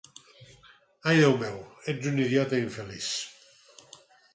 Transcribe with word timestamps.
Ai, 1.11 1.17
Déu 1.25 1.35
meu, 1.43 1.53
ets 1.95 2.11
un 2.13 2.19
idiota 2.27 2.63
infeliç! 2.67 3.15